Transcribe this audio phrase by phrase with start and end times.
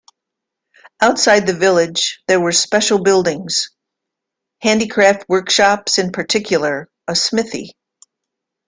[0.99, 3.69] Outside the village there were special buildings-
[4.63, 7.75] handicraft workshops, in particular, a smithy.